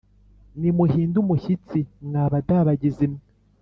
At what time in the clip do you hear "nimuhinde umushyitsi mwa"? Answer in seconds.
0.59-2.23